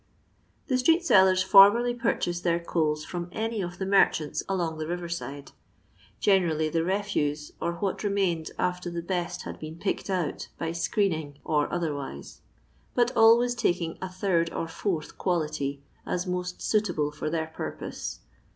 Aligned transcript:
The 0.65 0.79
street 0.79 1.05
sellers 1.05 1.43
formerly 1.43 1.93
purchased 1.93 2.43
their 2.43 2.59
coals 2.59 3.05
firom 3.05 3.29
any 3.31 3.61
of 3.61 3.77
the 3.77 3.85
merchants 3.85 4.41
along 4.49 4.79
the 4.79 4.85
rive^side; 4.85 5.51
generally 6.19 6.69
the 6.69 6.83
refuse, 6.83 7.51
or 7.61 7.73
what 7.73 8.03
remained 8.03 8.49
after 8.57 8.89
the 8.89 9.03
best 9.03 9.43
had 9.43 9.59
been 9.59 9.75
picked 9.77 10.09
out 10.09 10.47
by 10.57 10.71
"skreening" 10.71 11.35
or 11.45 11.71
otherwise; 11.71 12.41
but 12.95 13.15
always 13.15 13.53
taking 13.53 13.99
a 14.01 14.09
third 14.09 14.51
or 14.51 14.67
fourth 14.67 15.19
quality 15.19 15.83
as 16.03 16.25
most 16.25 16.63
suitable 16.63 17.11
for 17.11 17.29
their 17.29 17.51
purpose. 17.53 18.21